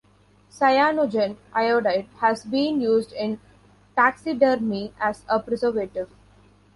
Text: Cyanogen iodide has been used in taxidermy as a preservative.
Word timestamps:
Cyanogen 0.49 1.37
iodide 1.53 2.07
has 2.21 2.43
been 2.43 2.81
used 2.81 3.13
in 3.13 3.39
taxidermy 3.95 4.93
as 4.99 5.23
a 5.29 5.39
preservative. 5.39 6.09